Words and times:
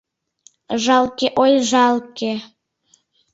—Жалке, 0.83 1.27
ой, 1.41 1.53
жалке... 1.69 2.31